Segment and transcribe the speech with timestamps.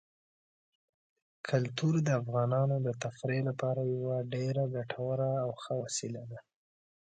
[1.49, 6.39] کلتور د افغانانو د تفریح لپاره یوه ډېره ګټوره او ښه وسیله ده.